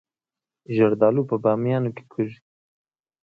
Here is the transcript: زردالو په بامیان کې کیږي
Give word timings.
زردالو 0.75 1.21
په 1.29 1.35
بامیان 1.43 1.85
کې 1.95 2.03
کیږي 2.11 2.39